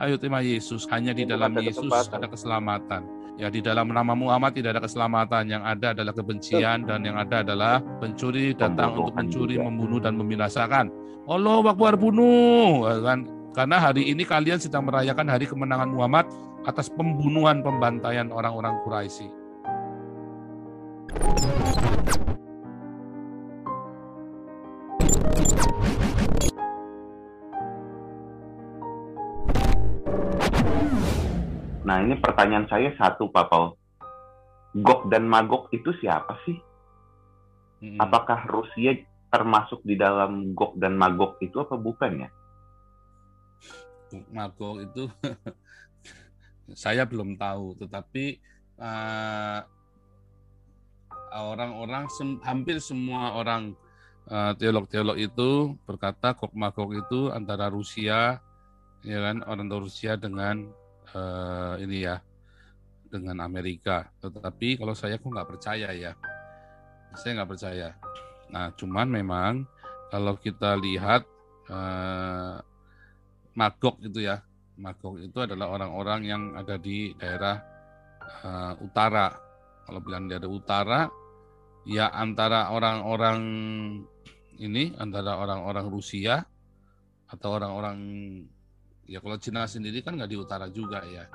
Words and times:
Ayo 0.00 0.16
terima 0.16 0.40
Yesus. 0.40 0.88
Hanya 0.88 1.12
di 1.12 1.28
dalam 1.28 1.52
Yesus 1.60 1.92
ada 2.08 2.24
keselamatan. 2.24 3.04
Ya 3.36 3.52
di 3.52 3.60
dalam 3.60 3.92
nama 3.92 4.16
Muhammad 4.16 4.56
tidak 4.56 4.80
ada 4.80 4.82
keselamatan. 4.88 5.44
Yang 5.52 5.62
ada 5.68 5.86
adalah 5.92 6.12
kebencian 6.16 6.88
dan 6.88 7.04
yang 7.04 7.20
ada 7.20 7.44
adalah 7.44 7.84
pencuri 8.00 8.56
datang 8.56 8.96
untuk 8.96 9.12
mencuri, 9.12 9.60
membunuh 9.60 10.00
dan 10.00 10.16
membinasakan. 10.16 10.88
Allah 11.28 11.60
Akbar 11.68 12.00
bunuh 12.00 12.88
kan 13.04 13.28
karena 13.52 13.76
hari 13.76 14.08
ini 14.08 14.24
kalian 14.24 14.56
sedang 14.56 14.88
merayakan 14.88 15.28
hari 15.28 15.44
kemenangan 15.44 15.92
Muhammad 15.92 16.26
atas 16.64 16.88
pembunuhan 16.88 17.60
pembantaian 17.60 18.32
orang-orang 18.32 18.80
Quraisy. 18.88 19.28
Nah 31.80 32.04
ini 32.04 32.16
pertanyaan 32.20 32.68
saya 32.68 32.92
satu 32.96 33.32
Pak 33.32 33.46
Paul. 33.48 33.72
Gok 34.70 35.10
dan 35.10 35.26
Magog 35.26 35.72
itu 35.74 35.90
siapa 35.98 36.38
sih? 36.46 36.54
Hmm. 37.80 37.98
Apakah 37.98 38.46
Rusia 38.46 38.94
termasuk 39.32 39.80
di 39.82 39.96
dalam 39.96 40.52
Gok 40.52 40.76
dan 40.76 40.94
Magog 40.94 41.40
itu 41.40 41.56
apa 41.58 41.74
bukan 41.80 42.28
ya? 42.28 42.30
Magog 44.30 44.84
itu 44.84 45.08
saya 46.82 47.08
belum 47.08 47.34
tahu, 47.40 47.80
tetapi 47.80 48.38
uh, 48.78 49.64
orang-orang 51.34 52.06
sem 52.12 52.38
hampir 52.44 52.78
semua 52.82 53.34
orang 53.34 53.74
uh, 54.28 54.52
teolog-teolog 54.54 55.16
itu 55.16 55.74
berkata 55.88 56.36
Gok 56.36 56.52
Magog 56.52 56.92
itu 56.92 57.32
antara 57.32 57.72
Rusia 57.72 58.38
ya 59.00 59.18
kan 59.24 59.40
orang 59.48 59.72
Rusia 59.72 60.20
dengan 60.20 60.68
uh, 61.14 61.74
ini 61.80 62.06
ya 62.06 62.18
dengan 63.10 63.42
Amerika. 63.42 64.06
Tetapi 64.22 64.78
kalau 64.78 64.94
saya 64.94 65.18
kok 65.18 65.30
nggak 65.30 65.50
percaya 65.50 65.90
ya, 65.90 66.12
saya 67.18 67.42
nggak 67.42 67.50
percaya. 67.50 67.88
Nah, 68.50 68.70
cuman 68.74 69.08
memang 69.10 69.66
kalau 70.10 70.38
kita 70.38 70.78
lihat 70.78 71.22
uh, 71.70 72.58
Magog 73.54 73.98
itu 74.02 74.26
ya, 74.26 74.42
Magog 74.78 75.18
itu 75.18 75.38
adalah 75.42 75.70
orang-orang 75.74 76.20
yang 76.26 76.42
ada 76.54 76.78
di 76.78 77.14
daerah 77.18 77.58
uh, 78.46 78.74
utara. 78.82 79.34
Kalau 79.86 79.98
bilang 80.02 80.30
daerah 80.30 80.50
utara, 80.50 81.00
ya 81.82 82.14
antara 82.14 82.70
orang-orang 82.70 83.40
ini, 84.62 84.94
antara 84.98 85.34
orang-orang 85.38 85.90
Rusia 85.90 86.46
atau 87.30 87.58
orang-orang 87.58 87.98
ya 89.10 89.18
kalau 89.18 89.34
Cina 89.42 89.66
sendiri 89.66 90.06
kan 90.06 90.14
nggak 90.14 90.30
di 90.30 90.38
utara 90.38 90.70
juga 90.70 91.02
ya. 91.02 91.26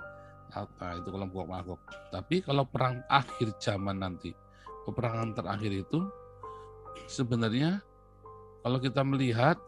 Apa 0.56 0.96
itu 0.96 1.12
kelompok 1.12 1.44
magok 1.52 1.82
tapi 2.16 2.40
kalau 2.40 2.64
perang 2.64 3.04
akhir 3.12 3.60
zaman 3.60 4.00
nanti 4.00 4.32
peperangan 4.88 5.36
terakhir 5.36 5.84
itu 5.84 6.00
sebenarnya 7.12 7.84
kalau 8.64 8.80
kita 8.80 9.04
melihat 9.04 9.60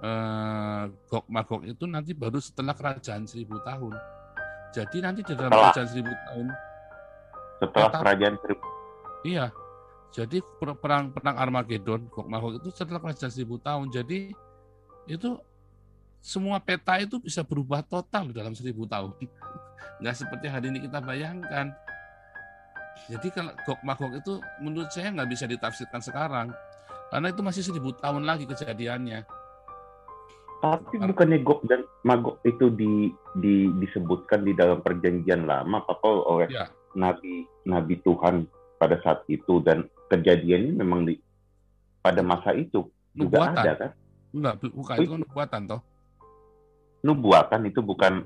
eh, 0.00 0.82
Gok 1.12 1.26
Magok 1.28 1.62
itu 1.68 1.84
nanti 1.84 2.16
baru 2.16 2.40
setelah 2.40 2.72
kerajaan 2.72 3.28
seribu 3.28 3.60
tahun. 3.62 3.94
Jadi 4.72 5.04
nanti 5.04 5.20
di 5.20 5.36
dalam 5.36 5.52
setelah, 5.52 5.68
kerajaan 5.68 5.88
seribu 5.92 6.12
tahun 6.16 6.46
setelah 7.62 7.88
tetap, 7.92 8.00
kerajaan 8.02 8.34
seribu 8.42 8.64
iya. 9.22 9.46
Jadi 10.12 10.44
perang 10.60 11.08
perang 11.08 11.36
Armageddon 11.40 12.10
Gok 12.12 12.28
Magok 12.28 12.52
itu 12.60 12.68
setelah 12.74 13.00
kerajaan 13.00 13.32
seribu 13.32 13.56
tahun. 13.62 13.88
Jadi 13.94 14.34
itu 15.08 15.30
semua 16.22 16.62
peta 16.62 16.94
itu 17.02 17.18
bisa 17.18 17.42
berubah 17.42 17.82
total 17.82 18.30
dalam 18.30 18.54
seribu 18.54 18.86
tahun. 18.86 19.10
Nggak 19.98 20.16
seperti 20.22 20.46
hari 20.46 20.70
ini 20.70 20.86
kita 20.86 21.02
bayangkan. 21.02 21.74
Jadi 23.10 23.28
kalau 23.34 23.50
Gok 23.66 23.80
Magog 23.82 24.14
itu 24.14 24.38
menurut 24.62 24.94
saya 24.94 25.10
nggak 25.10 25.26
bisa 25.26 25.50
ditafsirkan 25.50 25.98
sekarang. 25.98 26.48
Karena 27.10 27.28
itu 27.34 27.42
masih 27.42 27.66
seribu 27.66 27.90
tahun 27.98 28.22
lagi 28.22 28.46
kejadiannya. 28.46 29.26
Tapi 30.62 30.94
bukannya 31.02 31.42
Gok 31.42 31.60
dan 31.66 31.82
Magog 32.06 32.38
itu 32.46 32.70
di, 32.70 33.10
di, 33.42 33.66
disebutkan 33.82 34.46
di 34.46 34.54
dalam 34.54 34.78
perjanjian 34.78 35.42
lama, 35.50 35.82
Papa, 35.82 36.06
oleh 36.06 36.46
ya. 36.46 36.70
Nabi 36.94 37.42
Nabi 37.66 37.98
Tuhan 38.06 38.46
pada 38.78 38.94
saat 39.02 39.26
itu 39.26 39.58
dan 39.66 39.90
kejadiannya 40.06 40.78
memang 40.78 41.02
di 41.10 41.18
pada 41.98 42.22
masa 42.22 42.54
itu 42.54 42.86
juga 43.10 43.50
ada 43.50 43.74
kan? 43.74 43.90
Enggak, 44.30 44.54
bukan 44.70 44.96
itu 45.02 45.10
kan 45.10 45.20
nubuatan 45.26 45.62
toh 45.66 45.82
nubuatan 47.02 47.66
itu 47.66 47.82
bukan 47.82 48.24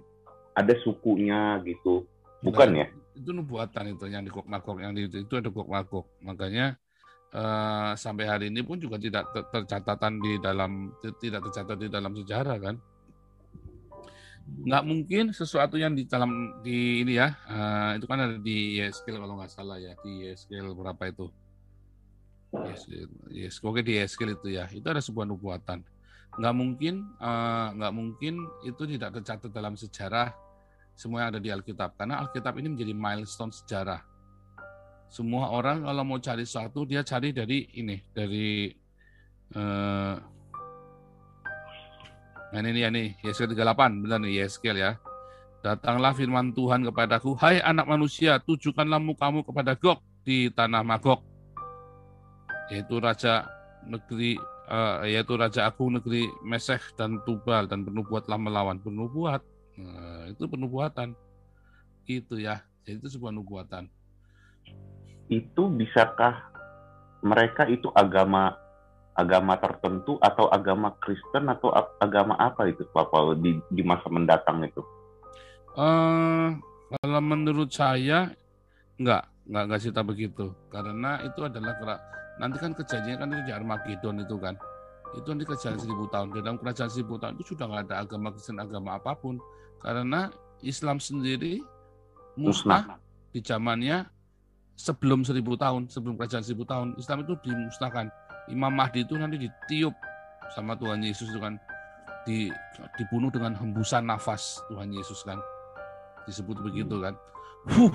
ada 0.52 0.74
sukunya 0.84 1.60
gitu. 1.64 2.04
Bukan 2.44 2.68
nah, 2.72 2.80
ya? 2.84 2.86
itu 3.16 3.30
nubuatan 3.32 3.96
itu 3.96 4.04
yang 4.12 4.22
di 4.22 4.30
kok 4.30 4.44
makok 4.44 4.76
yang 4.84 4.92
di, 4.92 5.08
itu 5.08 5.34
ada 5.40 5.48
kok 5.48 5.68
makok 5.68 6.04
makanya 6.20 6.76
uh, 7.32 7.96
sampai 7.96 8.28
hari 8.28 8.44
ini 8.52 8.60
pun 8.60 8.76
juga 8.76 9.00
tidak 9.00 9.32
ter 9.32 9.42
tercatatan 9.48 10.20
di 10.20 10.36
dalam 10.36 10.92
tidak 11.20 11.48
tercatat 11.48 11.76
di 11.80 11.88
dalam 11.88 12.12
sejarah 12.12 12.56
kan? 12.60 12.76
Nggak 14.46 14.84
mungkin 14.86 15.24
sesuatu 15.34 15.74
yang 15.74 15.96
di 15.96 16.06
dalam 16.06 16.62
di 16.62 17.02
ini 17.02 17.18
ya 17.18 17.34
uh, 17.50 17.98
itu 17.98 18.06
kan 18.06 18.20
ada 18.20 18.36
di 18.38 18.78
YSKL 18.78 19.18
kalau 19.18 19.34
nggak 19.40 19.50
salah 19.50 19.80
ya 19.80 19.96
di 20.04 20.28
YSKL 20.28 20.76
berapa 20.76 21.02
itu? 21.08 21.26
YSKL, 22.56 23.10
yes, 23.32 23.58
oke 23.58 23.80
di 23.82 23.98
YSKL 23.98 24.38
itu 24.38 24.48
ya. 24.54 24.64
Itu 24.70 24.86
ada 24.86 25.02
sebuah 25.02 25.26
nubuatan 25.26 25.95
nggak 26.36 26.54
mungkin 26.54 26.94
uh, 27.16 27.72
nggak 27.72 27.92
mungkin 27.96 28.34
itu 28.68 28.82
tidak 28.84 29.20
tercatat 29.20 29.48
dalam 29.48 29.72
sejarah 29.72 30.32
semua 30.96 31.24
yang 31.24 31.36
ada 31.36 31.40
di 31.40 31.52
Alkitab. 31.52 31.96
Karena 31.96 32.24
Alkitab 32.24 32.56
ini 32.56 32.72
menjadi 32.72 32.96
milestone 32.96 33.52
sejarah. 33.52 34.00
Semua 35.06 35.52
orang 35.52 35.84
kalau 35.84 36.02
mau 36.02 36.18
cari 36.18 36.42
sesuatu 36.42 36.82
dia 36.82 37.06
cari 37.06 37.30
dari 37.30 37.68
ini 37.78 38.00
dari 38.10 38.74
uh, 39.54 40.16
nah 42.46 42.58
ini 42.62 42.80
ya 42.80 42.88
nih 42.90 43.20
Yeskel 43.22 43.52
38 43.52 44.02
benar 44.02 44.18
nih 44.24 44.42
Yeskel 44.42 44.76
ya. 44.76 44.98
Datanglah 45.62 46.14
firman 46.14 46.52
Tuhan 46.52 46.84
kepadaku 46.84 47.38
hai 47.42 47.58
anak 47.58 47.86
manusia 47.86 48.38
tujukanlah 48.42 48.98
mukamu 48.98 49.46
kepada 49.46 49.78
Gog 49.78 50.02
di 50.26 50.50
tanah 50.50 50.82
Magog. 50.82 51.22
Yaitu 52.66 52.98
raja 52.98 53.46
negeri 53.86 54.34
uh, 54.66 55.06
yaitu 55.06 55.34
Raja 55.38 55.66
Agung 55.66 55.96
negeri 55.96 56.28
Meseh 56.42 56.80
dan 56.98 57.22
Tubal 57.24 57.70
dan 57.70 57.86
penubuatlah 57.86 58.38
melawan 58.38 58.78
penubuat. 58.82 59.42
Nah, 59.78 60.30
itu 60.30 60.44
penubuatan. 60.46 61.14
Itu 62.06 62.38
ya. 62.38 62.62
Jadi 62.86 63.02
itu 63.02 63.08
sebuah 63.18 63.34
nubuatan. 63.34 63.90
Itu 65.26 65.66
bisakah 65.70 66.54
mereka 67.26 67.66
itu 67.66 67.90
agama 67.90 68.54
agama 69.16 69.56
tertentu 69.56 70.20
atau 70.20 70.46
agama 70.52 70.92
Kristen 71.00 71.48
atau 71.48 71.72
agama 71.98 72.36
apa 72.36 72.68
itu 72.68 72.84
Pak 72.92 73.08
Paul 73.08 73.40
di, 73.40 73.56
di 73.72 73.82
masa 73.82 74.06
mendatang 74.12 74.60
itu? 74.62 74.84
Uh, 75.72 76.52
kalau 77.00 77.20
menurut 77.24 77.72
saya 77.72 78.30
enggak, 79.00 79.24
enggak 79.48 79.62
enggak 79.66 79.80
cerita 79.82 80.02
begitu. 80.04 80.46
Karena 80.68 81.24
itu 81.24 81.40
adalah 81.42 81.74
Nanti 82.36 82.56
kan 82.60 82.72
kejadian 82.76 83.16
kan 83.20 83.28
itu 83.32 83.42
di 83.48 83.52
Armageddon 83.52 84.22
itu 84.22 84.36
kan. 84.36 84.54
Itu 85.16 85.26
nanti 85.32 85.46
kejadian 85.48 85.80
seribu 85.80 86.04
tahun. 86.12 86.34
Dalam 86.36 86.56
kerajaan 86.60 86.90
seribu 86.92 87.16
tahun 87.16 87.40
itu 87.40 87.56
sudah 87.56 87.64
nggak 87.68 87.82
ada 87.88 87.94
agama 88.04 88.28
Kristen 88.34 88.60
agama 88.60 89.00
apa 89.00 89.16
pun. 89.16 89.40
Karena 89.80 90.28
Islam 90.60 91.00
sendiri 91.00 91.60
musnah 92.36 93.00
di 93.32 93.40
zamannya 93.40 94.04
sebelum 94.76 95.24
seribu 95.24 95.56
tahun, 95.56 95.88
sebelum 95.88 96.20
kerajaan 96.20 96.44
seribu 96.44 96.68
tahun. 96.68 96.96
Islam 97.00 97.24
itu 97.24 97.34
dimusnahkan. 97.40 98.12
Imam 98.46 98.70
Mahdi 98.70 99.02
itu 99.02 99.18
nanti 99.18 99.42
ditiup 99.42 99.94
sama 100.54 100.78
Tuhan 100.78 101.02
Yesus 101.02 101.26
itu 101.34 101.40
kan 101.42 101.58
di, 102.26 102.50
dibunuh 102.98 103.30
dengan 103.30 103.54
hembusan 103.54 104.06
nafas 104.06 104.62
Tuhan 104.70 104.90
Yesus 104.90 105.22
kan 105.22 105.38
disebut 106.26 106.58
begitu 106.62 106.98
kan 106.98 107.14
huh, 107.70 107.94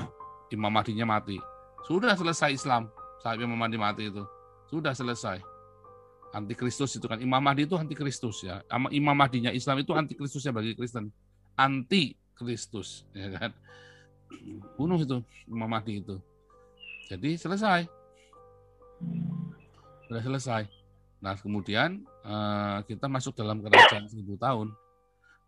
Imam 0.51 0.71
Mahdinya 0.71 1.03
mati 1.03 1.39
sudah 1.87 2.15
selesai 2.15 2.55
Islam 2.55 2.87
saat 3.21 3.37
Imam 3.37 3.55
Mahdi 3.55 3.77
mati 3.77 4.09
itu. 4.09 4.25
Sudah 4.67 4.97
selesai. 4.97 5.39
Antikristus 6.33 6.97
itu 6.97 7.05
kan. 7.05 7.21
Imam 7.21 7.39
Mahdi 7.39 7.69
itu 7.69 7.77
antikristus 7.77 8.41
ya. 8.41 8.65
Imam 8.89 9.13
Mahdinya 9.13 9.53
Islam 9.53 9.85
itu 9.85 9.93
antikristusnya 9.93 10.51
bagi 10.51 10.73
Kristen. 10.73 11.13
Anti 11.55 12.17
Kristus. 12.33 13.05
Ya 13.13 13.29
kan? 13.37 13.51
Bunuh 14.75 14.97
itu 14.97 15.21
Imam 15.45 15.69
Mahdi 15.69 16.01
itu. 16.01 16.17
Jadi 17.11 17.37
selesai. 17.37 17.85
Sudah 20.07 20.23
selesai. 20.23 20.63
Nah 21.21 21.37
kemudian 21.37 22.01
eh, 22.25 22.77
kita 22.89 23.05
masuk 23.05 23.37
dalam 23.37 23.61
kerajaan 23.61 24.09
seribu 24.09 24.39
tahun. 24.39 24.73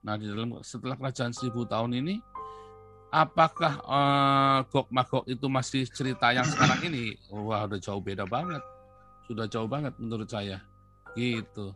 Nah 0.03 0.19
di 0.19 0.27
dalam 0.27 0.59
setelah 0.61 0.99
kerajaan 0.99 1.31
seribu 1.31 1.65
tahun 1.65 1.95
ini 1.97 2.19
apakah 3.13 3.73
uh, 3.85 4.59
Gok 4.65 4.89
Magok 4.89 5.25
itu 5.29 5.45
masih 5.45 5.85
cerita 5.85 6.33
yang 6.33 6.49
sekarang 6.49 6.81
ini? 6.89 7.13
Wah, 7.29 7.69
udah 7.69 7.77
jauh 7.77 8.01
beda 8.01 8.25
banget. 8.25 8.59
Sudah 9.29 9.45
jauh 9.45 9.69
banget 9.69 9.93
menurut 10.01 10.25
saya. 10.25 10.57
Gitu. 11.13 11.69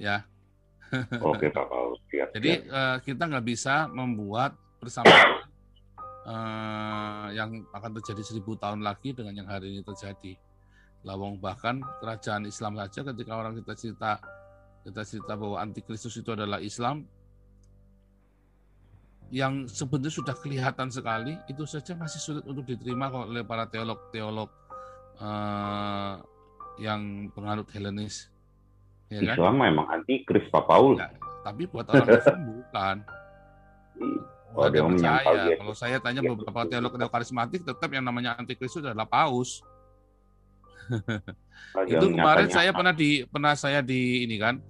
Ya. 0.00 0.24
Oke 1.20 1.52
Pak 1.52 1.68
Paulus. 1.68 2.00
Siap, 2.08 2.32
Jadi 2.40 2.50
Uh, 2.64 2.96
kita 3.04 3.28
nggak 3.28 3.44
bisa 3.44 3.90
membuat 3.92 4.56
persamaan 4.80 5.44
uh, 6.24 7.28
yang 7.36 7.60
akan 7.76 8.00
terjadi 8.00 8.22
seribu 8.24 8.56
tahun 8.56 8.80
lagi 8.80 9.12
dengan 9.12 9.44
yang 9.44 9.48
hari 9.48 9.76
ini 9.76 9.84
terjadi. 9.84 10.40
Lawang 11.04 11.36
bahkan 11.36 11.84
kerajaan 12.00 12.48
Islam 12.48 12.80
saja 12.80 13.04
ketika 13.12 13.36
orang 13.36 13.60
kita 13.60 13.76
cerita 13.76 14.16
kita 14.84 15.04
cerita 15.04 15.32
bahwa 15.36 15.60
antikristus 15.60 16.16
itu 16.16 16.32
adalah 16.32 16.60
Islam 16.60 17.04
yang 19.32 19.64
sebenarnya 19.64 20.12
sudah 20.12 20.36
kelihatan 20.36 20.88
sekali 20.92 21.38
itu 21.48 21.64
saja 21.64 21.96
masih 21.96 22.20
sulit 22.20 22.44
untuk 22.44 22.68
diterima 22.68 23.08
oleh 23.08 23.40
para 23.40 23.64
teolog-teolog 23.68 24.50
uh, 25.20 26.20
yang 26.76 27.30
penganut 27.32 27.68
Helenis. 27.72 28.28
Ya 29.08 29.20
kan? 29.22 29.36
Islam 29.38 29.54
memang 29.60 29.86
antikris 29.90 30.46
Pak 30.50 30.64
Paul. 30.66 30.98
Ya, 30.98 31.12
tapi 31.44 31.68
buat 31.68 31.86
orang 31.88 32.08
Islam 32.08 32.40
bukan. 32.50 32.96
Oh, 34.54 34.70
dia 34.70 34.82
percaya. 34.86 35.34
Dia. 35.50 35.56
Kalau 35.58 35.74
saya 35.74 35.96
tanya 35.98 36.22
beberapa 36.22 36.62
teolog 36.70 36.94
teolog 36.94 37.12
karismatik, 37.12 37.66
tetap 37.66 37.90
yang 37.90 38.06
namanya 38.06 38.38
antikris 38.38 38.70
itu 38.74 38.86
adalah 38.86 39.06
paus. 39.06 39.62
itu 41.90 42.06
kemarin 42.12 42.48
saya 42.52 42.70
pernah 42.70 42.92
di 42.94 43.24
pernah 43.24 43.56
saya 43.56 43.80
di 43.80 44.28
ini 44.28 44.36
kan, 44.36 44.60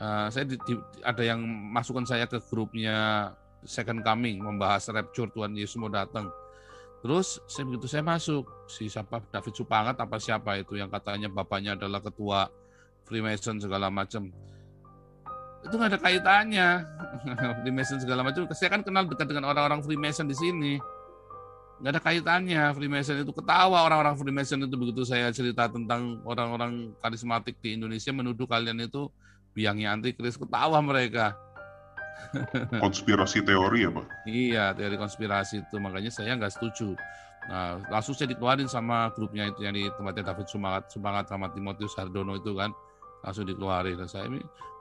uh, 0.00 0.30
saya 0.30 0.48
di, 0.48 0.56
di, 0.64 0.78
ada 1.02 1.22
yang 1.22 1.42
masukkan 1.44 2.06
saya 2.06 2.24
ke 2.30 2.38
grupnya 2.46 3.30
Second 3.64 4.04
Coming 4.04 4.40
membahas 4.44 4.88
rapture 4.92 5.28
Tuhan 5.32 5.56
Yesus 5.56 5.80
mau 5.80 5.88
datang. 5.90 6.28
Terus 7.04 7.40
saya 7.44 7.68
begitu 7.68 7.84
saya 7.84 8.00
masuk 8.00 8.48
si 8.64 8.88
siapa 8.88 9.20
David 9.28 9.52
Supangat 9.52 9.96
apa 10.00 10.16
siapa 10.16 10.56
itu 10.56 10.80
yang 10.80 10.88
katanya 10.88 11.28
bapaknya 11.28 11.76
adalah 11.76 12.00
ketua 12.00 12.48
Freemason 13.04 13.60
segala 13.60 13.92
macam 13.92 14.32
itu 15.64 15.74
nggak 15.80 15.90
ada 15.96 16.00
kaitannya 16.00 16.68
Freemason 17.64 17.98
segala 17.98 18.20
macam. 18.20 18.44
Saya 18.52 18.68
kan 18.68 18.84
kenal 18.84 19.08
dekat 19.08 19.32
dengan 19.32 19.48
orang-orang 19.48 19.80
Freemason 19.80 20.28
di 20.28 20.36
sini. 20.36 20.76
Nggak 21.80 21.90
ada 21.96 22.02
kaitannya 22.04 22.62
Freemason 22.76 23.16
itu 23.24 23.32
ketawa 23.32 23.88
orang-orang 23.88 24.14
Freemason 24.20 24.60
itu 24.60 24.76
begitu 24.76 25.02
saya 25.08 25.32
cerita 25.32 25.66
tentang 25.72 26.20
orang-orang 26.28 26.92
karismatik 27.00 27.58
di 27.64 27.80
Indonesia 27.80 28.12
menuduh 28.12 28.44
kalian 28.44 28.84
itu 28.84 29.08
biangnya 29.56 29.96
antikris 29.96 30.36
ketawa 30.36 30.84
mereka. 30.84 31.32
Konspirasi 32.84 33.44
teori 33.44 33.86
ya 33.86 33.90
pak? 33.90 34.06
Iya 34.26 34.64
teori 34.74 34.96
konspirasi 34.98 35.66
itu. 35.66 35.76
Makanya 35.78 36.10
saya 36.10 36.34
nggak 36.34 36.52
setuju. 36.54 36.94
Nah 37.50 37.80
langsung 37.92 38.16
saya 38.16 38.32
dikeluarin 38.32 38.70
sama 38.70 39.12
grupnya 39.12 39.50
itu 39.50 39.66
yang 39.66 39.74
di 39.76 39.86
tempatnya 39.92 40.32
David 40.32 40.46
Sumangat, 40.48 40.90
Sumangat 40.90 41.28
sama 41.28 41.50
Timotius 41.52 41.94
Hardono 41.98 42.38
itu 42.38 42.54
kan. 42.56 42.70
Langsung 43.22 43.46
dikeluarin. 43.46 43.96
Dan 43.98 44.08
saya 44.08 44.26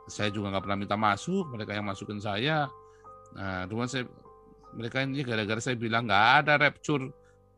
saya 0.10 0.30
juga 0.30 0.52
nggak 0.54 0.64
pernah 0.64 0.78
minta 0.80 0.98
masuk. 0.98 1.48
Mereka 1.54 1.72
yang 1.76 1.86
masukin 1.86 2.20
saya. 2.20 2.68
Nah 3.34 3.66
cuma 3.70 3.86
saya 3.90 4.08
mereka 4.74 5.06
ini 5.06 5.22
gara-gara 5.22 5.62
saya 5.62 5.78
bilang 5.78 6.10
nggak 6.10 6.26
ada 6.46 6.54
rapture 6.58 7.12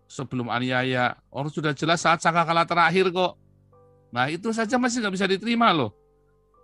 sebelum 0.06 0.51
aniaya. 0.51 1.16
Orang 1.31 1.50
sudah 1.50 1.72
jelas 1.72 2.04
saat 2.04 2.19
sangkakala 2.19 2.68
terakhir 2.68 3.10
kok. 3.10 3.39
Nah 4.12 4.31
itu 4.31 4.51
saja 4.51 4.80
masih 4.80 5.04
nggak 5.04 5.16
bisa 5.16 5.25
diterima 5.27 5.72
loh. 5.72 5.92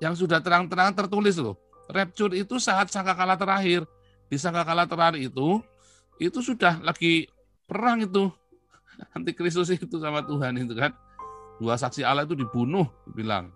Yang 0.01 0.25
sudah 0.25 0.41
terang-terang 0.41 0.97
tertulis 0.97 1.37
loh 1.37 1.70
rapture 1.91 2.33
itu 2.33 2.57
saat 2.57 2.89
sangkakala 2.89 3.35
terakhir. 3.35 3.83
Di 4.31 4.39
sangkakala 4.39 4.87
terakhir 4.87 5.19
itu 5.19 5.59
itu 6.17 6.39
sudah 6.39 6.79
lagi 6.79 7.27
perang 7.67 8.01
itu. 8.03 8.31
Anti 9.15 9.35
Kristus 9.35 9.69
itu 9.71 9.99
sama 9.99 10.23
Tuhan 10.23 10.55
itu 10.57 10.73
kan. 10.73 10.95
Dua 11.61 11.77
saksi 11.77 12.01
Allah 12.01 12.25
itu 12.25 12.33
dibunuh 12.33 12.89
bilang. 13.13 13.53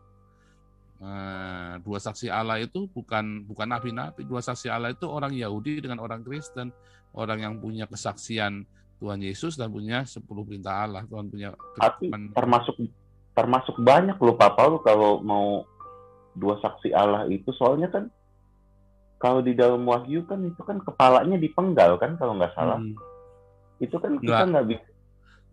Nah, 0.95 1.75
dua 1.83 1.99
saksi 1.99 2.31
Allah 2.31 2.63
itu 2.63 2.87
bukan 2.87 3.43
bukan 3.43 3.67
nabi-nabi, 3.67 4.23
dua 4.23 4.39
saksi 4.39 4.71
Allah 4.71 4.95
itu 4.95 5.03
orang 5.05 5.35
Yahudi 5.35 5.83
dengan 5.83 5.99
orang 5.99 6.23
Kristen, 6.23 6.71
orang 7.11 7.43
yang 7.43 7.53
punya 7.59 7.83
kesaksian 7.83 8.63
Tuhan 9.03 9.19
Yesus 9.19 9.59
dan 9.59 9.75
punya 9.75 10.07
sepuluh 10.07 10.47
perintah 10.47 10.87
Allah. 10.87 11.03
Tuhan 11.03 11.27
punya 11.27 11.51
Tapi 11.77 12.07
termasuk 12.31 12.79
termasuk 13.35 13.75
banyak 13.83 14.15
loh 14.15 14.39
Pak 14.39 14.51
Paul 14.55 14.79
kalau 14.81 15.19
mau 15.19 15.67
dua 16.33 16.57
saksi 16.63 16.95
Allah 16.95 17.27
itu. 17.27 17.51
Soalnya 17.59 17.91
kan 17.91 18.07
kalau 19.17 19.39
di 19.39 19.55
dalam 19.55 19.87
wahyu 19.87 20.27
kan 20.27 20.43
itu 20.43 20.61
kan 20.61 20.79
kepalanya 20.83 21.39
dipenggal 21.39 21.95
kan 21.99 22.19
kalau 22.19 22.35
nggak 22.35 22.53
salah. 22.53 22.79
Hmm. 22.79 22.95
Itu 23.79 23.99
kan 23.99 24.19
kita 24.19 24.43
nggak 24.49 24.67
bisa. 24.69 24.87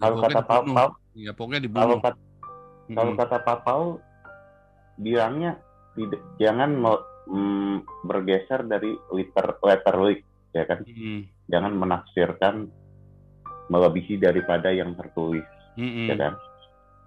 Kalau 0.03 0.17
kata 0.19 0.41
Pak 0.43 0.63
Paul, 0.67 0.91
ya 1.15 1.31
pokoknya 1.31 1.63
dibunuh. 1.63 1.79
Kalau 1.79 1.97
kata, 2.03 2.19
hmm. 2.19 2.97
kalau 2.99 3.13
kata 3.15 3.37
Pak 3.43 3.59
Paul 3.63 3.87
bilangnya 4.99 5.59
tidak 5.97 6.23
jangan 6.41 6.71
mm, 7.29 8.07
bergeser 8.07 8.65
dari 8.65 8.97
letter 9.13 9.47
letter 9.61 9.97
week 10.01 10.21
ya 10.53 10.65
kan 10.69 10.85
mm. 10.85 11.49
jangan 11.49 11.73
menafsirkan 11.77 12.55
melebihi 13.73 14.21
daripada 14.21 14.73
yang 14.73 14.93
tertulis 14.97 15.45
mm 15.77 16.09
ya 16.13 16.17
kan 16.17 16.35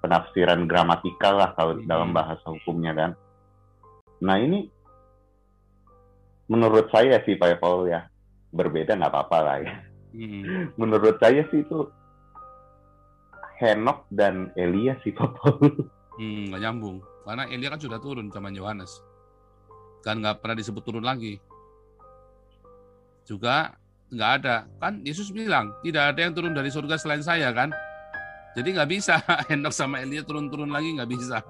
penafsiran 0.02 0.66
gramatikal 0.70 1.38
lah 1.38 1.54
kalau 1.54 1.78
mm. 1.78 1.86
dalam 1.86 2.14
bahasa 2.14 2.46
hukumnya 2.46 2.94
kan 2.94 3.12
nah 4.22 4.38
ini 4.38 4.70
menurut 6.52 6.88
saya 6.94 7.22
sih 7.26 7.38
Pak 7.38 7.58
Paul 7.62 7.90
ya 7.90 8.06
berbeda 8.54 8.96
nggak 8.96 9.12
apa-apa 9.12 9.38
lah 9.42 9.58
ya 9.64 9.74
mm. 10.14 10.44
menurut 10.82 11.18
saya 11.18 11.44
sih 11.50 11.66
itu 11.66 11.90
Henok 13.56 14.06
dan 14.12 14.52
Elia 14.60 15.00
sih 15.02 15.16
Pak 15.16 15.30
Paul 15.40 15.90
hmm, 16.20 16.52
nggak 16.52 16.62
nyambung 16.62 17.00
karena 17.26 17.50
Elia 17.50 17.74
kan 17.74 17.82
sudah 17.82 17.98
turun 17.98 18.30
zaman 18.30 18.54
Yohanes. 18.54 19.02
Kan 20.06 20.22
nggak 20.22 20.46
pernah 20.46 20.54
disebut 20.54 20.86
turun 20.86 21.02
lagi. 21.02 21.42
Juga 23.26 23.74
nggak 24.14 24.32
ada. 24.42 24.70
Kan 24.78 25.02
Yesus 25.02 25.34
bilang, 25.34 25.74
tidak 25.82 26.14
ada 26.14 26.20
yang 26.22 26.38
turun 26.38 26.54
dari 26.54 26.70
surga 26.70 27.02
selain 27.02 27.26
saya 27.26 27.50
kan. 27.50 27.74
Jadi 28.54 28.78
nggak 28.78 28.90
bisa 28.94 29.18
Henok 29.50 29.74
sama 29.74 30.06
Elia 30.06 30.22
turun-turun 30.22 30.70
lagi 30.70 30.94
nggak 30.94 31.10
bisa. 31.10 31.42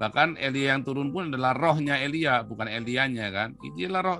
Bahkan 0.00 0.40
Elia 0.40 0.72
yang 0.72 0.80
turun 0.80 1.12
pun 1.12 1.28
adalah 1.28 1.52
rohnya 1.52 2.00
Elia, 2.00 2.40
bukan 2.40 2.72
Elianya 2.72 3.28
kan. 3.28 3.52
Inilah 3.60 4.00
roh 4.00 4.18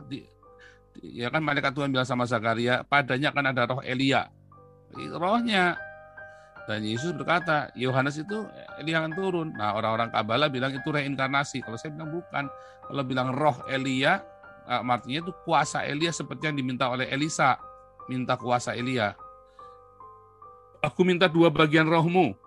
ya 1.00 1.32
kan 1.32 1.40
malaikat 1.40 1.72
Tuhan 1.72 1.88
bilang 1.88 2.04
sama 2.04 2.28
Zakaria, 2.28 2.84
padanya 2.84 3.32
kan 3.32 3.48
ada 3.48 3.64
roh 3.64 3.80
Elia. 3.80 4.28
Rohnya 4.92 5.80
dan 6.68 6.86
Yesus 6.86 7.16
berkata, 7.16 7.72
Yohanes 7.74 8.20
itu 8.20 8.44
Elia 8.78 9.00
akan 9.00 9.12
turun. 9.16 9.48
Nah, 9.56 9.74
orang-orang 9.74 10.12
Kabbalah 10.12 10.46
bilang 10.46 10.70
itu 10.70 10.86
reinkarnasi. 10.86 11.66
Kalau 11.66 11.74
saya 11.74 11.90
bilang 11.90 12.14
bukan. 12.14 12.46
Kalau 12.86 13.02
bilang 13.02 13.34
roh 13.34 13.58
Elia, 13.66 14.22
eh, 14.70 14.78
artinya 14.78 15.18
itu 15.24 15.32
kuasa 15.42 15.82
Elia 15.82 16.14
seperti 16.14 16.46
yang 16.46 16.54
diminta 16.54 16.86
oleh 16.86 17.10
Elisa. 17.10 17.58
Minta 18.06 18.38
kuasa 18.38 18.78
Elia. 18.78 19.18
Aku 20.78 21.02
minta 21.02 21.26
dua 21.26 21.50
bagian 21.50 21.90
rohmu. 21.90 22.38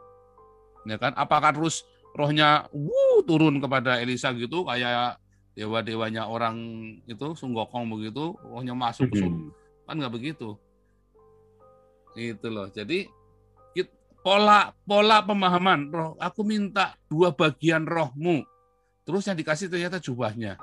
Ya 0.87 0.95
kan? 0.95 1.11
Apakah 1.19 1.51
terus 1.51 1.83
rohnya 2.13 2.69
wuh, 2.69 3.25
turun 3.25 3.57
kepada 3.57 3.97
Elisa 3.99 4.31
gitu 4.33 4.65
kayak 4.65 5.17
dewa-dewanya 5.53 6.25
orang 6.25 6.57
itu 7.05 7.37
sunggokong 7.37 7.85
begitu, 7.89 8.33
rohnya 8.41 8.73
masuk 8.73 9.09
ke 9.13 9.21
surga. 9.21 9.53
Kan 9.85 9.95
nggak 10.01 10.13
begitu. 10.13 10.57
Itu 12.17 12.47
loh. 12.49 12.69
Jadi 12.69 13.09
pola 14.23 14.71
pola 14.87 15.19
pemahaman 15.19 15.91
roh 15.91 16.15
aku 16.15 16.47
minta 16.47 16.95
dua 17.11 17.35
bagian 17.35 17.83
rohmu 17.83 18.47
terus 19.03 19.27
yang 19.27 19.35
dikasih 19.35 19.67
ternyata 19.67 19.99
jubahnya 19.99 20.55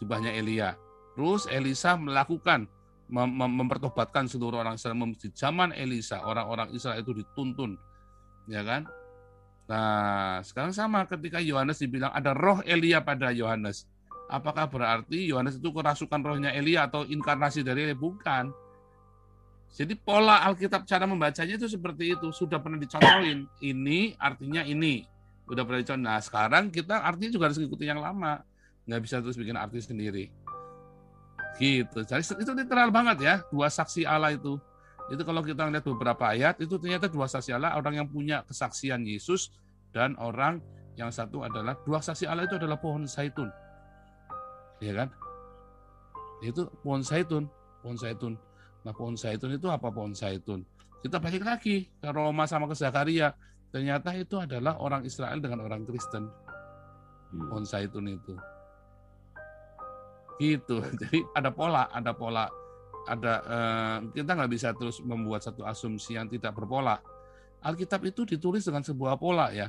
jubahnya 0.00 0.32
Elia 0.32 0.80
terus 1.12 1.44
Elisa 1.52 2.00
melakukan 2.00 2.64
mem 3.12 3.28
mempertobatkan 3.36 4.32
seluruh 4.32 4.64
orang 4.64 4.80
Israel 4.80 4.96
di 5.12 5.28
zaman 5.36 5.76
Elisa 5.76 6.24
orang-orang 6.24 6.72
Israel 6.72 7.04
itu 7.04 7.12
dituntun 7.12 7.76
ya 8.48 8.64
kan 8.64 8.88
nah 9.70 10.42
sekarang 10.42 10.74
sama 10.74 11.06
ketika 11.06 11.38
Yohanes 11.38 11.78
dibilang 11.78 12.10
ada 12.10 12.34
roh 12.34 12.58
Elia 12.66 12.98
pada 12.98 13.30
Yohanes 13.30 13.86
apakah 14.26 14.66
berarti 14.66 15.30
Yohanes 15.30 15.62
itu 15.62 15.70
kerasukan 15.70 16.18
rohnya 16.18 16.50
Elia 16.50 16.90
atau 16.90 17.06
inkarnasi 17.06 17.62
dari 17.62 17.86
Elia 17.86 17.94
bukan 17.94 18.50
jadi 19.70 19.94
pola 19.94 20.42
Alkitab 20.50 20.82
cara 20.82 21.06
membacanya 21.06 21.54
itu 21.54 21.70
seperti 21.70 22.18
itu. 22.18 22.34
Sudah 22.34 22.58
pernah 22.58 22.78
dicontohin. 22.78 23.46
Ini 23.62 24.18
artinya 24.18 24.66
ini. 24.66 25.06
Sudah 25.46 25.62
pernah 25.62 25.80
dicontohin. 25.82 26.06
Nah 26.10 26.18
sekarang 26.18 26.74
kita 26.74 26.98
artinya 27.06 27.30
juga 27.30 27.44
harus 27.50 27.58
mengikuti 27.62 27.86
yang 27.86 28.02
lama. 28.02 28.42
Nggak 28.90 29.00
bisa 29.06 29.22
terus 29.22 29.38
bikin 29.38 29.54
arti 29.54 29.78
sendiri. 29.78 30.24
Gitu. 31.58 31.98
Jadi 32.02 32.22
itu 32.26 32.52
literal 32.54 32.90
banget 32.90 33.18
ya. 33.22 33.34
Dua 33.54 33.70
saksi 33.70 34.02
Allah 34.02 34.34
itu. 34.34 34.58
Itu 35.10 35.26
kalau 35.26 35.42
kita 35.42 35.66
lihat 35.66 35.82
beberapa 35.82 36.30
ayat, 36.30 36.62
itu 36.62 36.78
ternyata 36.78 37.10
dua 37.10 37.26
saksi 37.26 37.58
Allah, 37.58 37.74
orang 37.74 38.02
yang 38.02 38.08
punya 38.08 38.46
kesaksian 38.46 39.02
Yesus, 39.02 39.50
dan 39.90 40.14
orang 40.22 40.62
yang 40.94 41.10
satu 41.10 41.42
adalah, 41.42 41.74
dua 41.82 41.98
saksi 41.98 42.30
Allah 42.30 42.46
itu 42.46 42.54
adalah 42.54 42.78
pohon 42.78 43.10
zaitun. 43.10 43.50
Ya 44.78 44.94
kan? 44.94 45.08
Itu 46.46 46.70
pohon 46.80 47.02
zaitun. 47.02 47.50
Pohon 47.82 47.96
zaitun 47.98 48.34
Nah 48.84 48.92
pohon 48.96 49.16
zaitun 49.16 49.52
itu 49.56 49.68
apa 49.68 49.92
pohon 49.92 50.16
zaitun? 50.16 50.64
Kita 51.00 51.20
balik 51.20 51.44
lagi 51.44 51.88
ke 51.88 52.08
Roma 52.12 52.44
sama 52.48 52.68
ke 52.68 52.76
Zakaria. 52.76 53.32
Ternyata 53.70 54.12
itu 54.16 54.36
adalah 54.40 54.80
orang 54.82 55.06
Israel 55.06 55.38
dengan 55.38 55.64
orang 55.64 55.84
Kristen. 55.84 56.28
Hmm. 57.30 57.48
Pohon 57.48 57.64
zaitun 57.64 58.08
itu. 58.08 58.34
Gitu. 60.40 60.76
Jadi 61.00 61.18
ada 61.36 61.52
pola, 61.52 61.88
ada 61.92 62.12
pola, 62.16 62.48
ada 63.08 63.32
eh, 63.44 63.96
kita 64.16 64.36
nggak 64.36 64.50
bisa 64.50 64.68
terus 64.76 65.00
membuat 65.00 65.44
satu 65.44 65.64
asumsi 65.64 66.18
yang 66.18 66.28
tidak 66.28 66.52
berpola. 66.52 67.00
Alkitab 67.60 68.00
itu 68.08 68.24
ditulis 68.24 68.64
dengan 68.64 68.80
sebuah 68.84 69.20
pola 69.20 69.52
ya. 69.52 69.68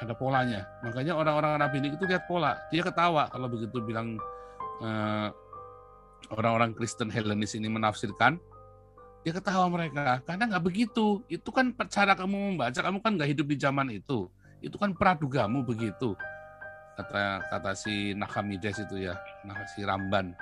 Ada 0.00 0.12
polanya. 0.12 0.68
Makanya 0.84 1.16
orang-orang 1.16 1.56
rabbini 1.56 1.92
itu 1.92 2.04
lihat 2.04 2.28
pola. 2.28 2.60
Dia 2.68 2.84
ketawa 2.84 3.28
kalau 3.32 3.48
begitu 3.48 3.80
bilang 3.80 4.20
eh, 4.84 5.28
orang-orang 6.32 6.76
Kristen 6.76 7.08
Helenis 7.08 7.56
ini 7.56 7.68
menafsirkan. 7.68 8.36
Dia 9.24 9.32
ketawa 9.32 9.72
mereka 9.72 10.20
karena 10.28 10.44
nggak 10.52 10.64
begitu. 10.64 11.24
Itu 11.32 11.48
kan 11.48 11.72
cara 11.88 12.12
kamu 12.12 12.56
membaca. 12.56 12.76
Kamu 12.76 13.00
kan 13.00 13.16
nggak 13.16 13.30
hidup 13.32 13.46
di 13.48 13.56
zaman 13.56 13.88
itu. 13.88 14.28
Itu 14.60 14.76
kan 14.76 14.92
pradugamu 14.92 15.64
begitu 15.64 16.16
kata 16.94 17.42
kata 17.50 17.72
si 17.74 18.14
Nakamides 18.14 18.86
itu 18.86 19.10
ya, 19.10 19.18
nah, 19.42 19.58
si 19.74 19.82
Ramban. 19.82 20.32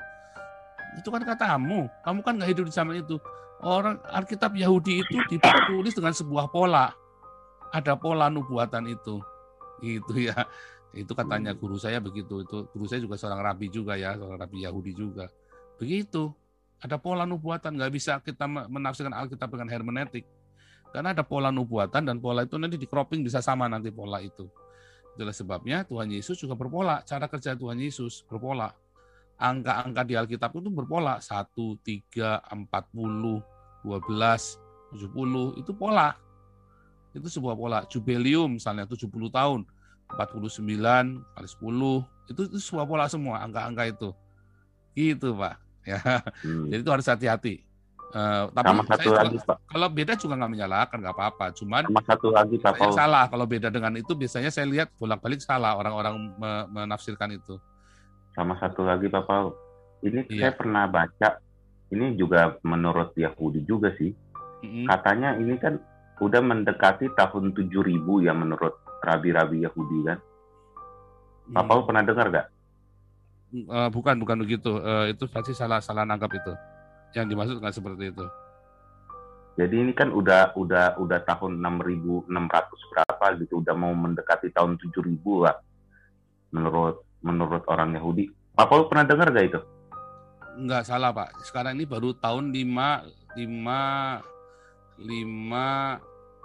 Itu 0.99 1.09
kan 1.09 1.25
katamu, 1.25 1.89
kamu 2.05 2.19
kan 2.21 2.33
nggak 2.37 2.51
hidup 2.53 2.65
di 2.69 2.73
zaman 2.75 3.01
itu. 3.01 3.17
Orang 3.63 4.03
Alkitab 4.11 4.59
Yahudi 4.59 5.07
itu 5.07 5.17
ditulis 5.31 5.95
dengan 5.95 6.11
sebuah 6.11 6.51
pola. 6.51 6.91
Ada 7.71 7.95
pola 7.95 8.27
nubuatan 8.27 8.91
itu. 8.91 9.23
Gitu 9.81 10.29
ya. 10.29 10.35
Itu 10.93 11.15
katanya 11.15 11.55
guru 11.55 11.79
saya 11.79 12.03
begitu. 12.03 12.43
Itu 12.43 12.69
guru 12.75 12.85
saya 12.91 13.01
juga 13.01 13.17
seorang 13.17 13.41
rabi 13.41 13.71
juga 13.71 13.95
ya, 13.95 14.19
seorang 14.19 14.37
rabi 14.37 14.67
Yahudi 14.67 14.93
juga. 14.93 15.31
Begitu. 15.79 16.35
Ada 16.83 16.99
pola 16.99 17.23
nubuatan, 17.23 17.79
nggak 17.79 17.93
bisa 17.95 18.19
kita 18.19 18.51
menafsirkan 18.51 19.15
Alkitab 19.15 19.55
dengan 19.55 19.71
hermeneutik. 19.71 20.27
Karena 20.91 21.15
ada 21.15 21.23
pola 21.23 21.55
nubuatan 21.55 22.05
dan 22.05 22.19
pola 22.19 22.43
itu 22.43 22.59
nanti 22.59 22.75
di 22.75 22.91
cropping 22.91 23.23
bisa 23.23 23.39
sama 23.39 23.71
nanti 23.71 23.95
pola 23.95 24.19
itu. 24.19 24.51
Itulah 25.15 25.33
sebabnya 25.33 25.87
Tuhan 25.87 26.11
Yesus 26.11 26.43
juga 26.43 26.59
berpola. 26.59 27.01
Cara 27.07 27.31
kerja 27.31 27.55
Tuhan 27.55 27.79
Yesus 27.79 28.27
berpola. 28.27 28.75
Angka-angka 29.39 30.03
di 30.07 30.15
Alkitab 30.15 30.55
itu 30.57 30.71
berpola. 30.73 31.19
1, 31.19 31.79
3, 31.81 32.41
40, 32.49 33.43
12, 33.85 34.59
70. 34.97 35.61
Itu 35.61 35.73
pola. 35.75 36.15
Itu 37.13 37.29
sebuah 37.29 37.55
pola. 37.57 37.79
Jubilium 37.89 38.57
misalnya 38.57 38.89
70 38.89 39.09
tahun. 39.33 39.61
49 40.13 41.25
kali 41.25 41.49
10. 41.49 42.31
Itu, 42.31 42.41
itu 42.49 42.59
sebuah 42.61 42.87
pola 42.87 43.05
semua 43.09 43.41
angka-angka 43.43 43.85
itu. 43.89 44.11
Gitu 44.93 45.33
Pak. 45.37 45.57
Ya. 45.83 45.99
Hmm. 46.47 46.71
Jadi 46.71 46.81
itu 46.87 46.91
harus 46.95 47.07
hati-hati. 47.11 47.67
Uh, 48.13 48.45
tapi 48.53 48.69
sama 48.69 48.85
satu 48.85 49.09
lagi, 49.17 49.37
Pak. 49.41 49.57
Kalau 49.73 49.89
beda 49.89 50.13
juga 50.21 50.35
nggak 50.37 50.53
menyalahkan, 50.53 50.99
nggak 51.01 51.17
apa-apa. 51.17 51.47
Cuman 51.57 51.83
sama 51.89 52.05
satu 52.05 52.29
lagi, 52.29 52.61
Pak 52.61 52.77
Paul. 52.77 52.93
salah 52.93 53.25
kalau 53.33 53.49
beda 53.49 53.73
dengan 53.73 53.97
itu 53.97 54.13
biasanya 54.13 54.53
saya 54.53 54.69
lihat 54.69 54.93
bolak-balik 55.01 55.41
salah 55.41 55.81
orang-orang 55.81 56.29
menafsirkan 56.69 57.33
itu. 57.33 57.57
Sama 58.33 58.57
satu 58.57 58.85
lagi, 58.85 59.13
Pak 59.13 59.25
Paul. 59.29 59.53
Ini 60.03 60.27
iya. 60.29 60.49
saya 60.49 60.53
pernah 60.57 60.85
baca. 60.89 61.39
Ini 61.93 62.17
juga 62.17 62.57
menurut 62.65 63.13
Yahudi 63.15 63.63
juga 63.69 63.93
sih. 64.01 64.11
Mm-hmm. 64.65 64.87
Katanya 64.89 65.37
ini 65.37 65.55
kan 65.61 65.77
udah 66.23 66.41
mendekati 66.41 67.13
tahun 67.19 67.53
7000 67.53 68.01
ya 68.25 68.33
menurut 68.33 68.81
rabi-rabi 69.05 69.63
Yahudi 69.69 69.99
kan. 70.09 70.19
Mm. 71.51 71.55
Pak 71.55 71.65
Paul 71.69 71.83
pernah 71.85 72.03
dengar 72.03 72.27
nggak? 72.33 72.49
Uh, 73.69 73.89
bukan, 73.93 74.17
bukan 74.17 74.39
begitu. 74.41 74.81
Uh, 74.81 75.13
itu 75.13 75.29
pasti 75.29 75.53
salah 75.53 75.85
salah 75.85 76.09
nangkap 76.09 76.33
itu. 76.33 76.53
Yang 77.13 77.27
dimaksud 77.37 77.57
nggak 77.61 77.77
seperti 77.77 78.05
itu. 78.09 78.27
Jadi 79.53 79.85
ini 79.85 79.93
kan 79.93 80.09
udah 80.09 80.57
udah 80.57 80.97
udah 80.97 81.21
tahun 81.29 81.61
6.600 81.61 82.33
berapa 82.89 83.27
gitu, 83.37 83.61
udah 83.61 83.77
mau 83.77 83.93
mendekati 83.93 84.49
tahun 84.49 84.81
7.000 84.81 85.21
lah. 85.45 85.61
Menurut 86.57 87.05
menurut 87.23 87.63
orang 87.71 87.95
Yahudi. 87.97 88.29
Pak 88.53 88.67
Paul 88.69 88.87
pernah 88.91 89.09
dengar 89.09 89.33
gak 89.33 89.47
itu? 89.49 89.61
Enggak 90.59 90.85
salah 90.85 91.11
Pak. 91.17 91.41
Sekarang 91.49 91.79
ini 91.81 91.89
baru 91.89 92.13
tahun 92.19 92.53
5 92.53 93.41
5 93.41 95.01
5 95.01 95.09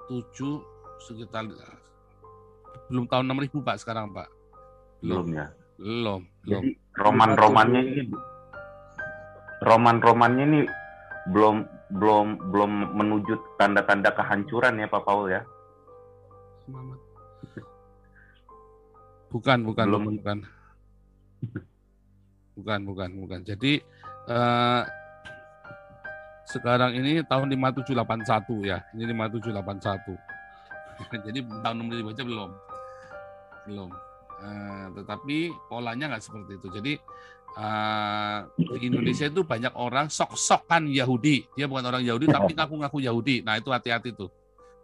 7 0.07 1.03
sekitar 1.03 1.43
belum 2.87 3.05
tahun 3.11 3.27
6000 3.27 3.67
Pak 3.67 3.77
sekarang 3.83 4.15
Pak. 4.15 4.31
Belum, 5.03 5.27
belum 5.27 5.35
ya. 5.35 5.47
Belum. 5.77 6.21
Jadi 6.47 6.69
roman-romannya 6.95 7.81
ini 7.83 8.03
roman-romannya 9.61 10.43
ini 10.47 10.61
belum 11.29 11.67
belum 11.99 12.27
belum 12.51 12.71
menuju 12.95 13.59
tanda-tanda 13.59 14.15
kehancuran 14.15 14.79
ya 14.79 14.87
Pak 14.87 15.03
Paul 15.03 15.27
ya. 15.27 15.43
Bukan, 19.27 19.59
bukan, 19.67 19.85
belum. 19.91 20.03
bukan. 20.23 20.39
Bukan, 22.57 22.79
bukan, 22.89 23.09
bukan. 23.21 23.39
Jadi 23.45 23.81
eh, 24.27 24.83
sekarang 26.49 26.97
ini 26.97 27.21
tahun 27.21 27.53
5781 27.53 28.65
ya. 28.65 28.81
Ini 28.97 29.13
5781. 29.13 30.17
Jadi 31.29 31.39
tahun 31.61 31.75
6000 31.85 32.13
aja 32.17 32.23
belum. 32.25 32.49
Belum. 33.69 33.89
Eh, 34.37 34.85
tetapi 34.97 35.53
polanya 35.69 36.13
nggak 36.13 36.23
seperti 36.25 36.57
itu. 36.57 36.67
Jadi 36.73 36.93
uh, 37.57 38.39
di 38.77 38.87
Indonesia 38.87 39.25
itu 39.25 39.41
banyak 39.41 39.73
orang 39.73 40.07
sok-sokan 40.13 40.87
Yahudi. 40.87 41.49
Dia 41.57 41.65
bukan 41.65 41.89
orang 41.89 42.03
Yahudi 42.05 42.29
tapi 42.29 42.53
ngaku-ngaku 42.53 43.01
Yahudi. 43.01 43.41
Nah 43.41 43.57
itu 43.57 43.73
hati-hati 43.73 44.13
tuh. 44.13 44.29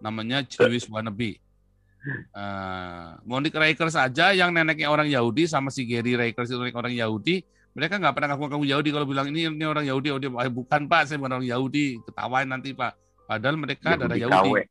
Namanya 0.01 0.41
Jewish 0.43 0.89
wannabe. 0.89 1.37
Uh, 2.35 3.15
Monique 3.23 3.55
Rakers 3.55 3.95
saja 3.95 4.35
yang 4.35 4.51
neneknya 4.51 4.91
orang 4.91 5.07
Yahudi 5.07 5.47
sama 5.47 5.71
si 5.71 5.87
Gary 5.87 6.19
Rakers 6.19 6.51
itu 6.51 6.59
orang 6.59 6.91
Yahudi, 6.91 7.47
mereka 7.71 7.95
nggak 7.95 8.13
pernah 8.13 8.35
ngaku-ngaku 8.35 8.65
Yahudi 8.67 8.89
kalau 8.91 9.07
bilang 9.07 9.27
ini 9.31 9.47
ini 9.47 9.65
orang 9.65 9.87
Yahudi, 9.87 10.07
oh, 10.11 10.19
dia 10.19 10.29
bukan 10.29 10.81
Pak, 10.85 11.01
saya 11.07 11.17
bukan 11.17 11.39
orang 11.39 11.47
Yahudi, 11.47 12.03
ketawain 12.03 12.47
nanti 12.51 12.75
Pak. 12.75 12.93
Padahal 13.23 13.55
mereka 13.55 13.95
Yahudi 13.95 14.03
adalah 14.03 14.17
Yahudi. 14.19 14.51
Kawe. 14.51 14.61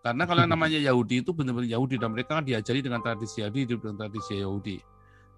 Karena 0.00 0.24
kalau 0.24 0.42
namanya 0.48 0.78
Yahudi 0.80 1.20
itu 1.20 1.30
benar-benar 1.36 1.68
Yahudi 1.68 2.00
dan 2.00 2.10
mereka 2.16 2.40
kan 2.40 2.44
diajari 2.46 2.80
dengan 2.80 3.04
tradisi 3.04 3.44
Yahudi 3.44 3.58
hidup 3.68 3.78
dengan 3.84 3.96
tradisi 4.00 4.32
Yahudi. 4.40 4.76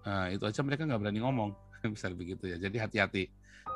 Nah, 0.07 0.31
itu 0.31 0.43
aja 0.47 0.61
mereka 0.63 0.87
nggak 0.87 0.99
berani 1.03 1.19
ngomong. 1.19 1.51
misal 1.93 2.15
begitu 2.15 2.47
ya. 2.47 2.55
Jadi 2.55 2.77
hati-hati, 2.79 3.23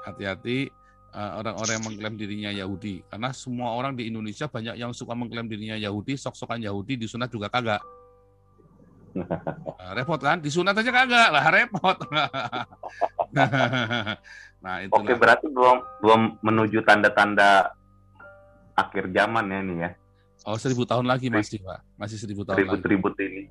hati-hati 0.07 0.71
orang-orang 1.17 1.73
yang 1.81 1.85
mengklaim 1.85 2.15
dirinya 2.15 2.51
Yahudi. 2.53 3.01
Karena 3.09 3.33
semua 3.33 3.73
orang 3.73 3.97
di 3.97 4.05
Indonesia 4.05 4.45
banyak 4.45 4.77
yang 4.77 4.93
suka 4.93 5.17
mengklaim 5.17 5.49
dirinya 5.49 5.73
Yahudi, 5.73 6.13
sok-sokan 6.13 6.61
Yahudi, 6.61 7.01
disunat 7.01 7.33
juga 7.33 7.49
kagak. 7.49 7.81
Nah, 9.77 9.97
repot 9.97 10.19
kan? 10.21 10.37
Disunat 10.37 10.77
aja 10.77 10.91
kagak 10.93 11.29
lah, 11.33 11.49
repot. 11.49 11.97
nah, 14.61 14.75
itu 14.83 14.93
Oke, 14.93 15.17
berarti 15.17 15.47
belum 15.49 15.81
belum 16.03 16.21
menuju 16.43 16.85
tanda-tanda 16.85 17.71
akhir 18.77 19.09
zaman 19.09 19.49
ya 19.49 19.57
ini 19.63 19.75
ya. 19.81 19.89
Oh, 20.45 20.59
seribu 20.59 20.85
tahun 20.85 21.09
lagi 21.09 21.33
masih, 21.33 21.65
Pak. 21.65 21.81
Masih 21.97 22.17
seribu 22.21 22.45
tahun 22.45 22.61
ribut, 22.61 22.77
lagi. 22.77 22.91
Ribut 22.93 23.15
ini. 23.17 23.43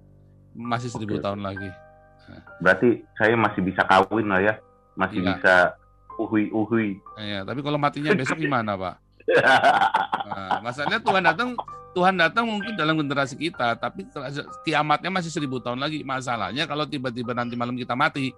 Masih 0.54 0.88
seribu 0.92 1.18
okay. 1.18 1.24
tahun 1.24 1.40
lagi. 1.42 1.70
Berarti 2.62 3.02
saya 3.18 3.34
masih 3.34 3.60
bisa 3.64 3.82
kawin 3.86 4.28
lah 4.30 4.40
ya, 4.44 4.54
masih 4.94 5.18
iya. 5.22 5.28
bisa 5.34 5.54
uhui 6.16 6.48
uhui. 6.50 6.88
Iya, 7.20 7.44
tapi 7.44 7.60
kalau 7.60 7.76
matinya 7.76 8.12
besok 8.16 8.40
gimana 8.40 8.74
pak? 8.76 8.96
Nah, 10.26 10.58
masalahnya 10.58 10.98
Tuhan 10.98 11.22
datang, 11.22 11.48
Tuhan 11.94 12.14
datang 12.18 12.44
mungkin 12.50 12.74
dalam 12.74 12.98
generasi 12.98 13.38
kita, 13.38 13.78
tapi 13.78 14.02
kiamatnya 14.66 15.06
masih 15.06 15.30
seribu 15.30 15.62
tahun 15.62 15.78
lagi. 15.78 16.02
Masalahnya 16.02 16.66
kalau 16.66 16.82
tiba-tiba 16.82 17.30
nanti 17.30 17.54
malam 17.54 17.78
kita 17.78 17.94
mati, 17.94 18.34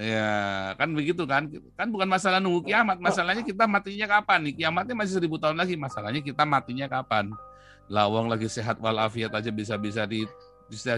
ya 0.00 0.72
kan 0.80 0.88
begitu 0.96 1.28
kan? 1.28 1.52
Kan 1.76 1.92
bukan 1.92 2.08
masalah 2.08 2.40
nunggu 2.40 2.64
kiamat, 2.64 2.96
masalahnya 2.96 3.44
kita 3.44 3.68
matinya 3.68 4.08
kapan 4.08 4.48
nih? 4.48 4.54
Kiamatnya 4.56 4.94
masih 4.96 5.14
seribu 5.20 5.36
tahun 5.36 5.60
lagi, 5.60 5.76
masalahnya 5.76 6.24
kita 6.24 6.48
matinya 6.48 6.88
kapan? 6.88 7.28
Lawang 7.92 8.32
lagi 8.32 8.48
sehat 8.48 8.80
walafiat 8.80 9.36
aja 9.36 9.52
bisa-bisa 9.52 10.08
di 10.08 10.24
bisa 10.70 10.96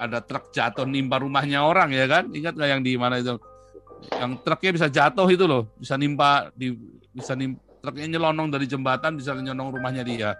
ada 0.00 0.18
truk 0.24 0.48
jatuh 0.50 0.88
nimpa 0.88 1.20
rumahnya 1.20 1.60
orang 1.60 1.92
ya 1.92 2.08
kan 2.08 2.32
ingat 2.32 2.56
nggak 2.56 2.70
yang 2.72 2.80
di 2.80 2.96
mana 2.96 3.20
itu 3.20 3.36
yang 4.12 4.32
truknya 4.40 4.70
bisa 4.74 4.86
jatuh 4.90 5.28
itu 5.30 5.44
loh 5.44 5.70
bisa 5.78 5.94
nimpa 5.96 6.50
di 6.52 6.74
bisa 7.14 7.32
nimpa, 7.32 7.60
truknya 7.80 8.16
nyelonong 8.16 8.48
dari 8.52 8.66
jembatan 8.68 9.16
bisa 9.16 9.36
nyelonong 9.36 9.78
rumahnya 9.80 10.02
dia 10.04 10.30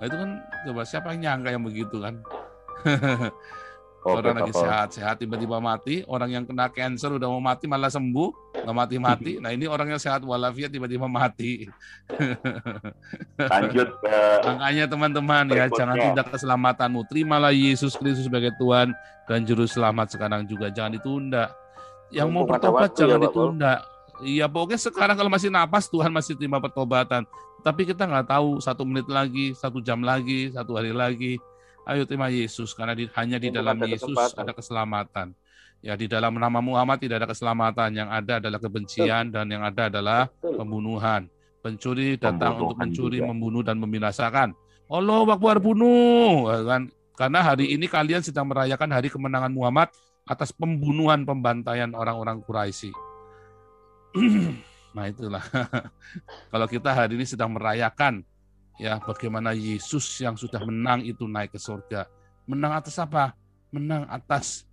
nah, 0.00 0.04
itu 0.08 0.16
kan 0.16 0.30
coba 0.68 0.82
siapa 0.86 1.12
yang 1.14 1.20
nyangka 1.26 1.48
yang 1.54 1.64
begitu 1.64 1.96
kan 2.00 2.14
orang 4.02 4.42
lagi 4.42 4.52
sehat-sehat 4.54 5.22
tiba-tiba 5.22 5.62
mati, 5.62 6.02
orang 6.10 6.30
yang 6.34 6.44
kena 6.46 6.66
cancer 6.74 7.14
udah 7.14 7.28
mau 7.30 7.38
mati 7.38 7.70
malah 7.70 7.90
sembuh, 7.90 8.58
nggak 8.66 8.76
mati-mati. 8.76 9.32
Nah 9.42 9.50
ini 9.54 9.66
orang 9.66 9.94
yang 9.94 10.00
sehat 10.02 10.26
walafiat 10.26 10.70
tiba-tiba 10.70 11.06
mati. 11.06 11.66
Lanjut 13.52 13.88
ke 14.02 14.18
Makanya 14.42 14.84
teman-teman 14.90 15.44
ya 15.50 15.66
jangan 15.70 15.96
tunda 15.98 16.22
keselamatanmu. 16.26 17.00
Terimalah 17.06 17.54
Yesus 17.54 17.94
Kristus 17.94 18.26
sebagai 18.26 18.54
Tuhan 18.58 18.94
dan 19.26 19.46
juru 19.46 19.66
selamat 19.66 20.18
sekarang 20.18 20.46
juga 20.50 20.70
jangan 20.70 20.98
ditunda. 20.98 21.54
Yang 22.12 22.28
mau 22.28 22.44
bertobat 22.44 22.92
jangan 22.92 23.18
ya, 23.18 23.24
ditunda. 23.26 23.74
Iya 24.22 24.46
pokoknya 24.46 24.78
sekarang 24.78 25.16
kalau 25.18 25.32
masih 25.32 25.50
napas 25.50 25.90
Tuhan 25.90 26.12
masih 26.12 26.38
terima 26.38 26.62
pertobatan. 26.62 27.26
Tapi 27.64 27.88
kita 27.88 28.06
nggak 28.06 28.30
tahu 28.30 28.60
satu 28.62 28.86
menit 28.86 29.08
lagi, 29.10 29.56
satu 29.56 29.82
jam 29.82 30.04
lagi, 30.04 30.52
satu 30.52 30.76
hari 30.78 30.92
lagi 30.94 31.40
Ayo 31.82 32.06
terima 32.06 32.30
Yesus 32.30 32.78
karena 32.78 32.94
di, 32.94 33.10
hanya 33.18 33.42
di 33.42 33.50
dalam 33.50 33.74
Yesus 33.82 34.14
ada 34.38 34.54
keselamatan. 34.54 35.34
Ya 35.82 35.98
di 35.98 36.06
dalam 36.06 36.38
nama 36.38 36.62
Muhammad 36.62 37.02
tidak 37.02 37.26
ada 37.26 37.28
keselamatan, 37.34 37.90
yang 37.90 38.06
ada 38.06 38.38
adalah 38.38 38.62
kebencian 38.62 39.34
dan 39.34 39.50
yang 39.50 39.66
ada 39.66 39.90
adalah 39.90 40.30
pembunuhan. 40.38 41.26
Pencuri 41.58 42.14
datang 42.14 42.58
untuk 42.58 42.78
mencuri, 42.78 43.18
juga. 43.18 43.34
membunuh 43.34 43.62
dan 43.66 43.82
membinasakan. 43.82 44.54
Allah 44.86 45.26
Akbar 45.26 45.58
bunuh, 45.58 46.54
ya 46.54 46.62
kan? 46.62 46.82
Karena 47.18 47.42
hari 47.42 47.74
ini 47.74 47.90
kalian 47.90 48.22
sedang 48.22 48.46
merayakan 48.46 48.90
hari 48.94 49.10
kemenangan 49.10 49.50
Muhammad 49.50 49.90
atas 50.26 50.54
pembunuhan 50.54 51.26
pembantaian 51.26 51.90
orang-orang 51.94 52.42
Quraisy. 52.42 52.94
nah 54.96 55.08
itulah. 55.10 55.42
Kalau 56.52 56.66
kita 56.70 56.94
hari 56.94 57.18
ini 57.18 57.26
sedang 57.26 57.54
merayakan 57.54 58.22
ya 58.78 59.02
bagaimana 59.02 59.52
Yesus 59.52 60.04
yang 60.22 60.38
sudah 60.38 60.62
menang 60.62 61.02
itu 61.02 61.26
naik 61.26 61.54
ke 61.54 61.60
surga. 61.60 62.06
Menang 62.46 62.78
atas 62.78 62.98
apa? 63.02 63.34
Menang 63.74 64.06
atas 64.06 64.66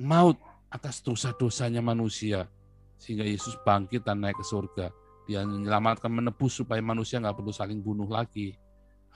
maut 0.00 0.38
atas 0.72 1.00
dosa-dosanya 1.04 1.84
manusia. 1.84 2.48
Sehingga 2.96 3.28
Yesus 3.28 3.56
bangkit 3.60 4.08
dan 4.08 4.24
naik 4.24 4.40
ke 4.40 4.44
surga. 4.46 4.88
Dia 5.26 5.42
menyelamatkan 5.42 6.08
menebus 6.08 6.62
supaya 6.62 6.78
manusia 6.80 7.20
nggak 7.20 7.36
perlu 7.36 7.52
saling 7.52 7.82
bunuh 7.82 8.08
lagi. 8.08 8.56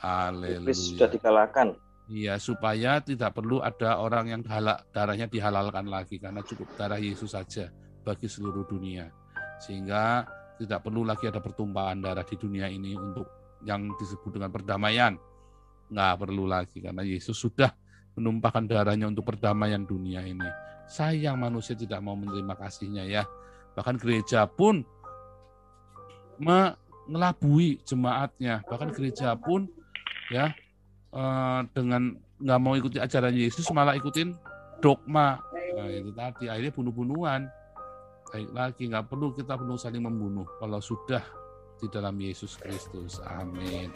Haleluya. 0.00 0.74
sudah 0.74 1.08
dikalahkan. 1.08 1.76
Iya, 2.10 2.42
supaya 2.42 2.98
tidak 2.98 3.38
perlu 3.38 3.62
ada 3.62 4.02
orang 4.02 4.34
yang 4.34 4.42
halak, 4.50 4.90
darahnya 4.90 5.30
dihalalkan 5.30 5.86
lagi 5.86 6.18
karena 6.18 6.42
cukup 6.42 6.66
darah 6.74 6.98
Yesus 6.98 7.38
saja 7.38 7.70
bagi 8.02 8.26
seluruh 8.26 8.66
dunia. 8.66 9.06
Sehingga 9.62 10.26
tidak 10.58 10.82
perlu 10.82 11.06
lagi 11.06 11.30
ada 11.30 11.38
pertumpahan 11.38 12.02
darah 12.02 12.26
di 12.26 12.34
dunia 12.34 12.66
ini 12.66 12.98
untuk 12.98 13.30
yang 13.62 13.94
disebut 13.94 14.26
dengan 14.26 14.50
perdamaian. 14.50 15.14
Nggak 15.86 16.14
perlu 16.18 16.50
lagi 16.50 16.82
karena 16.82 17.06
Yesus 17.06 17.38
sudah 17.38 17.70
menumpahkan 18.18 18.66
darahnya 18.66 19.06
untuk 19.06 19.30
perdamaian 19.30 19.86
dunia 19.86 20.26
ini. 20.26 20.50
Sayang 20.90 21.38
manusia 21.38 21.78
tidak 21.78 22.02
mau 22.02 22.18
menerima 22.18 22.58
kasihnya 22.58 23.06
ya. 23.06 23.22
Bahkan 23.78 24.02
gereja 24.02 24.50
pun 24.50 24.82
mengelabui 26.42 27.78
jemaatnya. 27.86 28.66
Bahkan 28.66 28.90
gereja 28.98 29.38
pun 29.38 29.70
ya 30.34 30.50
eh, 31.14 31.60
dengan 31.74 32.14
nggak 32.40 32.60
mau 32.60 32.74
ikuti 32.74 32.96
ajaran 32.96 33.36
Yesus 33.36 33.68
malah 33.70 33.94
ikutin 33.96 34.32
dogma. 34.80 35.38
Nah, 35.76 35.86
itu 35.86 36.10
tadi 36.16 36.48
akhirnya 36.48 36.72
bunuh-bunuhan. 36.72 37.46
Baik 38.30 38.50
lagi 38.54 38.82
nggak 38.88 39.06
perlu 39.10 39.34
kita 39.34 39.58
penuh 39.58 39.76
saling 39.76 40.06
membunuh 40.06 40.46
kalau 40.62 40.78
sudah 40.78 41.22
di 41.80 41.86
dalam 41.90 42.14
Yesus 42.20 42.54
Kristus. 42.56 43.18
Amin. 43.26 43.90